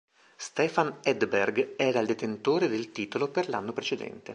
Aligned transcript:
Stefan 0.35 0.95
Edberg 1.03 1.75
era 1.77 1.99
il 1.99 2.07
detentore 2.07 2.67
del 2.67 2.91
titolo 2.91 3.29
per 3.29 3.49
l'anno 3.49 3.71
precedente. 3.71 4.29